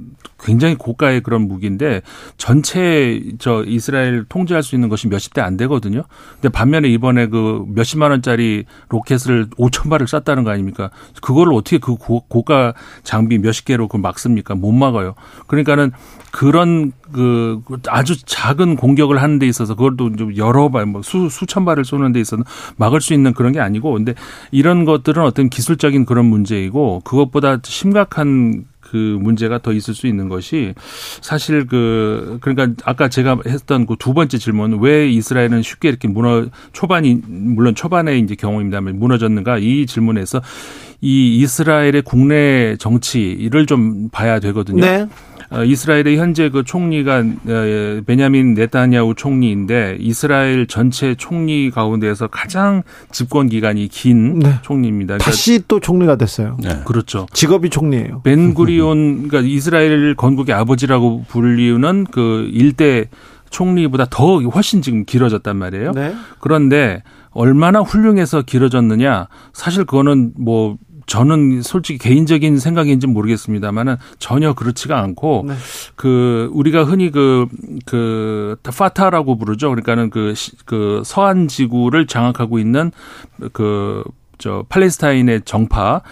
[0.42, 2.02] 굉장히 고가의 그런 무기인데
[2.36, 6.04] 전체 저 이스라엘 통제할 수 있는 것이 몇십 대 안 되거든요.
[6.34, 10.90] 근데 반면에 이번에 그 몇십만 원짜리 로켓을 5천 발을 쐈다는 거 아닙니까?
[11.20, 12.74] 그걸 어떻게 그 고 가
[13.04, 14.54] 장비 몇십 개로 그 막습니까?
[14.54, 15.14] 못 막아요.
[15.46, 15.92] 그러니까는
[16.32, 21.64] 그런 그 아주 작은 공격을 하는 데 있어서 그것도 좀 여러 발, 뭐 수, 수천
[21.64, 22.42] 발을 쏘는 데 있어서
[22.76, 24.14] 막을 수 있는 그런 게 아니고 근데
[24.50, 30.74] 이런 것들은 어떤 기술적인 그런 문제이고 그것보다 심각한 그 문제가 더 있을 수 있는 것이
[31.22, 36.46] 사실 그 그러니까 아까 제가 했던 그 두 번째 질문 왜 이스라엘은 쉽게 이렇게 무너
[36.72, 40.42] 초반이 물론 초반에 이제 경우입니다만 무너졌는가 이 질문에서
[41.00, 44.80] 이 이스라엘의 국내 정치를 좀 봐야 되거든요.
[44.84, 45.06] 네.
[45.52, 53.48] 어, 이스라엘의 현재 그 총리가 어, 베냐민 네타냐후 총리인데 이스라엘 전체 총리 가운데에서 가장 집권
[53.48, 54.54] 기간이 긴 네.
[54.62, 55.14] 총리입니다.
[55.14, 56.56] 그러니까 다시 또 총리가 됐어요.
[56.62, 56.80] 네.
[56.84, 57.26] 그렇죠.
[57.32, 58.22] 직업이 총리예요.
[58.22, 63.08] 벤구리온 그러니까 이스라엘 건국의 아버지라고 불리우는 그 일대
[63.50, 65.92] 총리보다 더 훨씬 지금 길어졌단 말이에요.
[65.92, 66.14] 네.
[66.40, 69.28] 그런데 얼마나 훌륭해서 길어졌느냐?
[69.52, 75.54] 사실 그거는 뭐 저는 솔직히 개인적인 생각인지 모르겠습니다만은 전혀 그렇지가 않고 네.
[75.96, 77.48] 그 우리가 흔히 그그
[77.86, 79.70] 그 파타라고 부르죠.
[79.70, 80.34] 그러니까는 그,
[80.64, 82.92] 그 서한 지구를 장악하고 있는
[83.52, 84.02] 그
[84.42, 86.02] 저 팔레스타인의 정파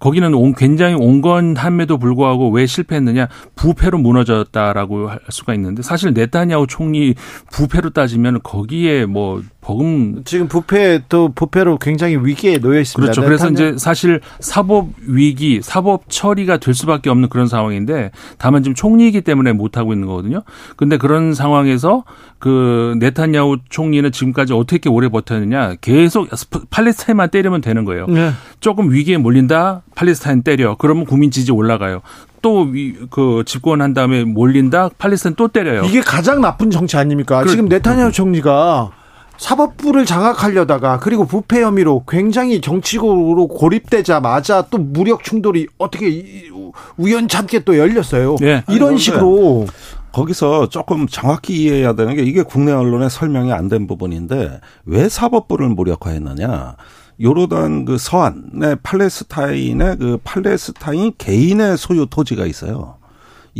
[0.00, 7.14] 거기는 온, 굉장히 온건함에도 불구하고 왜 실패했느냐 부패로 무너졌다라고 할 수가 있는데 사실 네타냐후 총리
[7.52, 13.12] 부패로 따지면 거기에 뭐 버금 지금 부패 또 부패로 굉장히 위기에 놓여 있습니다.
[13.12, 13.26] 그렇죠.
[13.26, 19.22] 그래서 이제 사실 사법 위기, 사법 처리가 될 수밖에 없는 그런 상황인데 다만 지금 총리이기
[19.22, 20.42] 때문에 못 하고 있는 거거든요.
[20.76, 22.04] 근데 그런 상황에서
[22.38, 26.28] 그 네타냐후 총리는 지금까지 어떻게 오래 버텼느냐 계속
[26.70, 28.06] 팔레스타인만 때리면 되는 거예요.
[28.06, 28.30] 네.
[28.60, 32.02] 조금 위기에 몰린다 팔레스타인 때려 그러면 국민 지지 올라가요.
[32.40, 35.82] 또그 집권한 다음에 몰린다 팔레스타인 또 때려요.
[35.86, 37.42] 이게 가장 나쁜 정치 아닙니까?
[37.42, 38.92] 그, 지금 네타냐후 총리가
[39.38, 46.48] 사법부를 장악하려다가 그리고 부패 혐의로 굉장히 정치적으로 고립되자마자 또 무력 충돌이 어떻게
[46.96, 48.36] 우연찮게 또 열렸어요.
[48.40, 48.62] 네.
[48.68, 49.66] 이런 식으로
[50.12, 55.68] 거기서 조금 정확히 이해해야 되는 게 이게 국내 언론에 설명이 안 된 부분인데 왜 사법부를
[55.70, 56.76] 무력화했느냐?
[57.20, 62.96] 요르단 그 서안의 팔레스타인의 그 팔레스타인 개인의 소유 토지가 있어요.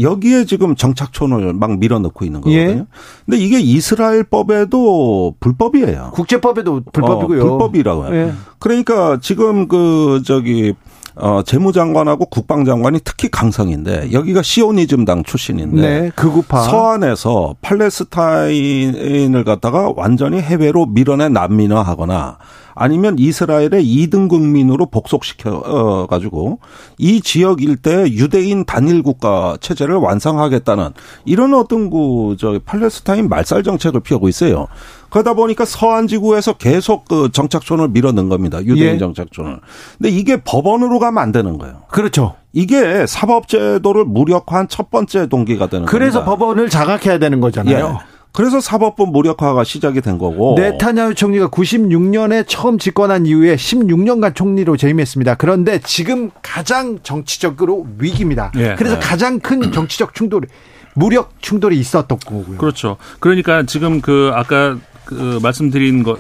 [0.01, 2.61] 여기에 지금 정착촌을 막 밀어넣고 있는 거거든요.
[2.61, 2.87] 예.
[3.25, 6.11] 근데 이게 이스라엘법에도 불법이에요.
[6.15, 7.43] 국제법에도 불법이고요.
[7.43, 8.15] 어, 불법이라고요.
[8.15, 8.33] 예.
[8.59, 10.75] 그러니까 지금 그 저기
[11.19, 20.85] 어, 재무장관하고 국방장관이 특히 강성인데 여기가 시오니즘당 출신인데 네, 극우파 서안에서 팔레스타인을 갖다가 완전히 해외로
[20.85, 22.37] 밀어내 난민화하거나
[22.79, 26.59] 아니면 이스라엘의 2등 국민으로 복속시켜 어, 가지고
[26.99, 30.91] 이 지역 일대 유대인 단일 국가 체제를 완성하겠다는
[31.25, 34.69] 이런 어떤 그저 팔레스타인 말살 정책을 피우고 있어요.
[35.11, 38.63] 그러다 보니까 서한 지구에서 계속 그 정착촌을 밀어넣은 겁니다.
[38.65, 38.99] 유대인 예.
[38.99, 39.61] 정착촌을.
[39.99, 41.83] 근데 이게 법원으로 가면 안 되는 거예요.
[41.91, 42.35] 그렇죠.
[42.53, 45.91] 이게 사법제도를 무력화한 첫 번째 동기가 되는 거예요.
[45.91, 46.31] 그래서 겁니다.
[46.31, 47.99] 법원을 자각해야 되는 거잖아요.
[48.01, 48.17] 예.
[48.33, 50.57] 그래서 사법부 무력화가 시작이 된 거고.
[50.59, 55.37] 네타냐후 총리가 96년에 처음 집권한 이후에 16년간 총리로 재임했습니다.
[55.37, 58.53] 그런데 지금 가장 정치적으로 위기입니다.
[58.57, 58.75] 예.
[58.77, 59.01] 그래서 예.
[59.01, 60.49] 가장 큰 정치적 충돌이
[60.95, 62.59] 무력 충돌이 있었던 거고요.
[62.59, 62.99] 그렇죠.
[63.21, 66.19] 그러니까 지금 그 아까 그 말씀드린 거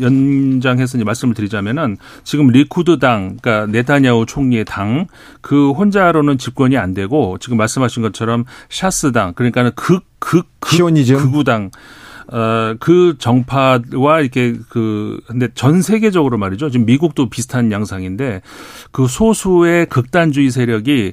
[0.00, 5.06] 연장해서 이제 말씀을 드리자면은 지금 리쿠드당 그러니까 네타냐후 총리의 당
[5.40, 11.70] 그 혼자로는 집권이 안 되고 지금 말씀하신 것처럼 샤스당 그러니까는 극 극 극우당
[12.32, 16.70] 어, 그 정파와 이렇게 그, 근데 전 세계적으로 말이죠.
[16.70, 18.42] 지금 미국도 비슷한 양상인데
[18.92, 21.12] 그 소수의 극단주의 세력이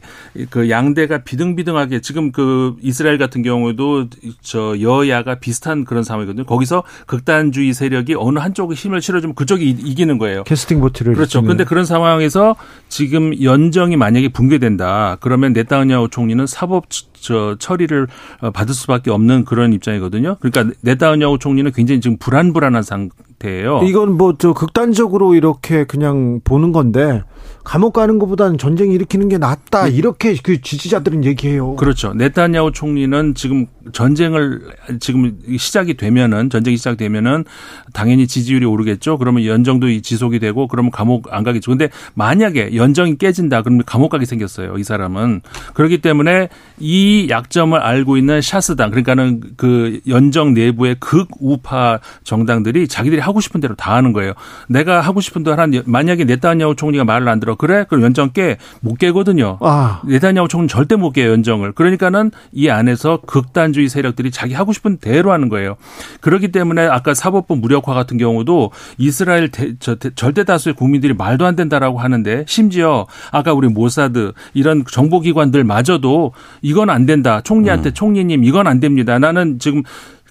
[0.51, 4.07] 그 양대가 비등비등하게 지금 그 이스라엘 같은 경우도
[4.41, 6.45] 저 여야가 비슷한 그런 상황이거든요.
[6.45, 10.43] 거기서 극단주의 세력이 어느 한쪽에 힘을 실어주면 그쪽이 이기는 거예요.
[10.43, 11.15] 캐스팅 보트를.
[11.15, 11.41] 그렇죠.
[11.41, 12.55] 그런데 그런 상황에서
[12.89, 15.17] 지금 연정이 만약에 붕괴된다.
[15.19, 16.85] 그러면 네타냐후 총리는 사법
[17.19, 18.07] 저 처리를
[18.41, 20.37] 어, 받을 수밖에 없는 그런 입장이거든요.
[20.39, 23.81] 그러니까 네타냐후 총리는 굉장히 지금 불안불안한 상태예요.
[23.83, 27.23] 이건 뭐 저 극단적으로 이렇게 그냥 보는 건데
[27.67, 29.91] 감옥 가는 것보다는 전쟁 일으키는 게 낫다 네.
[29.91, 31.75] 이렇게 그 지지자들은 얘기해요.
[31.75, 32.13] 그렇죠.
[32.13, 34.61] 네타냐후 총리는 지금 전쟁을
[35.01, 37.43] 지금 시작이 되면은 전쟁이 시작되면은
[37.91, 39.17] 당연히 지지율이 오르겠죠.
[39.17, 41.71] 그러면 연정도 지속이 되고 그러면 감옥 안 가겠죠.
[41.71, 44.77] 근데 만약에 연정이 깨진다 그러면 감옥 가게 생겼어요.
[44.77, 45.41] 이 사람은
[45.73, 46.47] 그렇기 때문에
[46.79, 53.75] 이 약점을 알고 있는 샤스당 그러니까는 그 연정 내부의 극우파 정당들이 자기들이 하고 싶은 대로
[53.75, 54.35] 다 하는 거예요.
[54.69, 57.85] 내가 하고 싶은 대로 하는 만약에 네타냐후 총리가 말을 안 들어 그래?
[57.87, 59.57] 그럼 연정 깨못 깨거든요.
[59.61, 60.01] 아.
[60.05, 61.73] 네타냐후 총은 절대 못 깨요 연정을.
[61.73, 65.75] 그러니까는 이 안에서 극단주의 세력들이 자기 하고 싶은 대로 하는 거예요.
[66.21, 71.55] 그렇기 때문에 아까 사법부 무력화 같은 경우도 이스라엘 대, 저, 절대 다수의 국민들이 말도 안
[71.55, 77.41] 된다라고 하는데 심지어 아까 우리 모사드 이런 정보기관들마저도 이건 안 된다.
[77.41, 77.93] 총리한테 음.
[77.93, 79.19] 총리님 이건 안 됩니다.
[79.19, 79.83] 나는 지금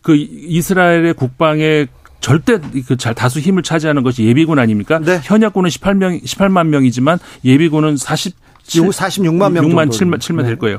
[0.03, 1.87] 그 이스라엘의 국방에
[2.21, 4.99] 절대 그 잘 다수 힘을 차지하는 것이 예비군 아닙니까?
[4.99, 5.21] 네.
[5.23, 8.35] 현역군은 18명 18만 명이지만 예비군은 40
[8.67, 10.49] 46만 명 6만 7만 7만 네.
[10.49, 10.79] 될 거예요.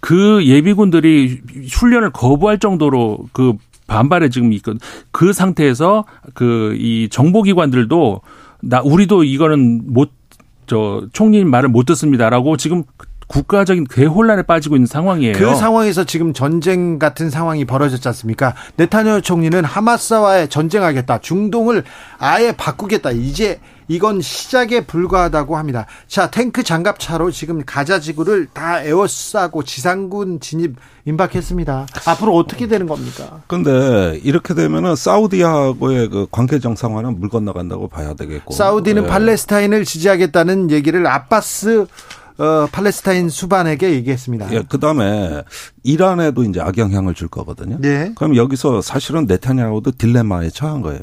[0.00, 1.40] 그 예비군들이
[1.72, 3.52] 훈련을 거부할 정도로 그
[3.86, 4.80] 반발에 지금 있거든.
[5.12, 6.04] 그 상태에서
[6.34, 8.20] 그 이 정보기관들도
[8.62, 10.10] 나 우리도 이거는 못
[10.66, 12.84] 저 총리님 말을 못 듣습니다라고 지금
[13.32, 15.32] 국가적인 괴혼란에 빠지고 있는 상황이에요.
[15.38, 18.54] 그 상황에서 지금 전쟁 같은 상황이 벌어졌지 않습니까?
[18.76, 21.20] 네타냐후 총리는 하마스와의 전쟁하겠다.
[21.22, 21.84] 중동을
[22.18, 23.12] 아예 바꾸겠다.
[23.12, 25.86] 이제 이건 시작에 불과하다고 합니다.
[26.06, 31.86] 자, 탱크 장갑차로 지금 가자 지구를 다 에워싸고 지상군 진입 임박했습니다.
[32.06, 33.40] 앞으로 어떻게 되는 겁니까?
[33.48, 38.54] 근데 이렇게 되면은 사우디하고의 그 관계 정상화는 물 건너간다고 봐야 되겠고.
[38.54, 39.08] 사우디는 네.
[39.08, 41.86] 팔레스타인을 지지하겠다는 얘기를 아바스
[42.42, 44.52] 어, 팔레스타인 수반에게 얘기했습니다.
[44.52, 45.44] 예, 그 다음에
[45.84, 47.78] 이란에도 이제 악영향을 줄 거거든요.
[47.80, 48.12] 네.
[48.16, 51.02] 그럼 여기서 사실은 네타냐후도 딜레마에 처한 거예요.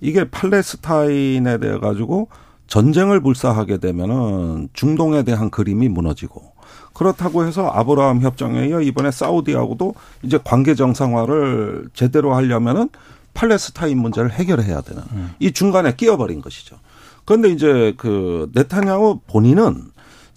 [0.00, 2.28] 이게 팔레스타인에 대해 가지고
[2.68, 6.52] 전쟁을 불사하게 되면은 중동에 대한 그림이 무너지고
[6.92, 12.90] 그렇다고 해서 아브라함 협정에 이어 이번에 사우디하고도 이제 관계 정상화를 제대로 하려면은
[13.34, 15.34] 팔레스타인 문제를 해결해야 되는 음.
[15.40, 16.76] 이 중간에 끼어버린 것이죠.
[17.24, 19.89] 그런데 이제 그 네타냐후 본인은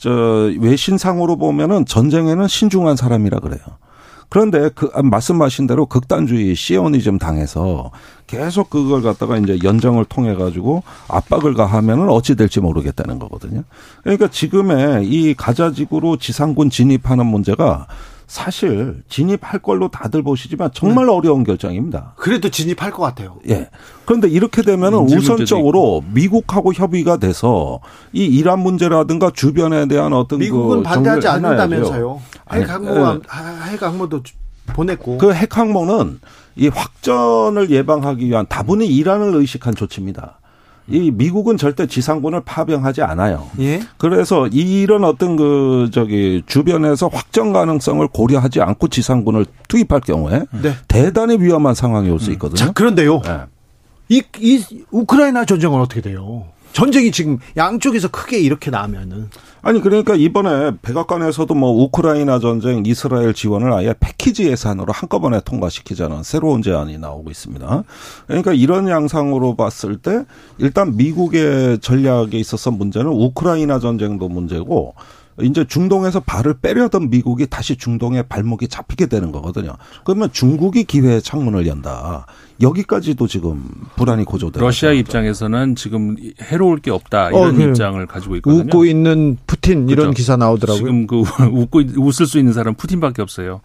[0.04, 3.62] 저 외신상으로 보면은 전쟁에는 신중한 사람이라 그래요.
[4.28, 7.92] 그런데 그 아, 말씀하신 대로 극단주의 시오니즘 당해서
[8.28, 13.64] 계속 그걸 갖다가 이제 연정을 통해 가지고 압박을 가하면은 어찌 될지 모르겠다는 거거든요.
[14.02, 17.88] 그러니까 지금의 이 가자지구로 지상군 진입하는 문제가
[18.34, 21.12] 사실 진입할 걸로 다들 보시지만 정말 네.
[21.12, 22.14] 어려운 결정입니다.
[22.16, 23.38] 그래도 진입할 것 같아요.
[23.48, 23.70] 예.
[24.06, 27.80] 그런데 이렇게 되면은 우선적으로 미국하고 협의가 돼서
[28.12, 32.22] 이 이란 문제라든가 주변에 대한 어떤 그 미국은 그 반대하지 않는다면서요.
[32.50, 33.22] 핵 항모
[33.70, 34.24] 핵 항모도
[34.74, 36.20] 보냈고 그 핵 항모는
[36.56, 40.40] 이 확전을 예방하기 위한 다분히 이란을 의식한 조치입니다.
[40.88, 43.48] 이 미국은 절대 지상군을 파병하지 않아요.
[43.60, 43.82] 예?
[43.98, 50.74] 그래서 이런 어떤 그 저기 주변에서 확정 가능성을 고려하지 않고 지상군을 투입할 경우에 네.
[50.88, 52.34] 대단히 위험한 상황이 올수 음.
[52.34, 52.58] 있거든요.
[52.58, 53.22] 자, 그런데요.
[53.22, 53.40] 네.
[54.10, 56.46] 이, 이 우크라이나 전쟁은 어떻게 돼요?
[56.74, 59.30] 전쟁이 지금 양쪽에서 크게 이렇게 나면은
[59.62, 66.62] 아니 그러니까 이번에 백악관에서도 뭐 우크라이나 전쟁 이스라엘 지원을 아예 패키지 예산으로 한꺼번에 통과시키자는 새로운
[66.62, 67.84] 제안이 나오고 있습니다.
[68.28, 70.26] 그러니까 이런 양상으로 봤을 때
[70.58, 74.96] 일단 미국의 전략에 있어서 문제는 우크라이나 전쟁도 문제고
[75.42, 79.74] 이제 중동에서 발을 빼려던 미국이 다시 중동에 발목이 잡히게 되는 거거든요.
[80.04, 82.26] 그러면 중국이 기회의 창문을 연다.
[82.62, 83.64] 여기까지도 지금
[83.96, 88.64] 불안이 고조되고 러시아 입장에서는 지금 해로울 게 없다 이런 어, 그 입장을 가지고 있거든요.
[88.64, 90.12] 웃고 있는 푸틴 이런 그렇죠.
[90.12, 90.78] 기사 나오더라고요.
[90.78, 93.62] 지금 그 웃고 웃을 수 있는 사람 푸틴밖에 없어요.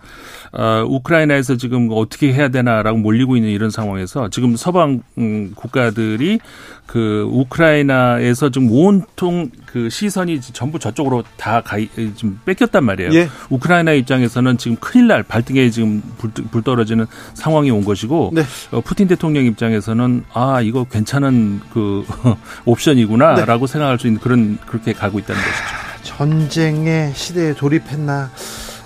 [0.53, 6.39] 어, 우크라이나에서 지금 어떻게 해야 되나라고 몰리고 있는 이런 상황에서 지금 서방 음, 국가들이
[6.87, 13.13] 그 우크라이나에서 지금 온통 그 시선이 전부 저쪽으로 다 가, 지금 뺏겼단 말이에요.
[13.13, 13.29] 예.
[13.51, 18.43] 우크라이나 입장에서는 지금 큰일 날 발등에 지금 불, 불 떨어지는 상황이 온 것이고 네.
[18.71, 22.07] 어, 푸틴 대통령 입장에서는 아 이거 괜찮은 그
[22.65, 23.73] 옵션이구나라고 네.
[23.73, 25.88] 생각할 수 있는 그런 그렇게 가고 있다는 것이죠.
[26.09, 28.31] 전쟁의 시대에 돌입했나?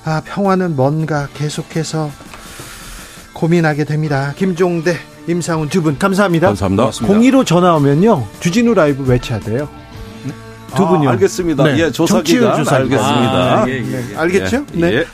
[0.04, 2.10] 아 평화는 뭔가 계속해서
[3.32, 4.34] 고민하게 됩니다.
[4.36, 4.96] 김종대
[5.28, 6.48] 임상훈 두 분 감사합니다.
[6.48, 6.90] 감사합니다.
[7.06, 9.68] 공의로 전화 오면요 주진우 라이브 외쳐야 돼요.
[10.74, 11.08] 두 분이요.
[11.10, 11.64] 아, 알겠습니다.
[11.64, 11.78] 네.
[11.78, 13.62] 예, 조사기간 알겠습니다.
[13.62, 14.16] 아, 예, 예, 예.
[14.16, 14.66] 알겠죠?
[14.72, 14.92] 네.
[14.94, 15.06] 예.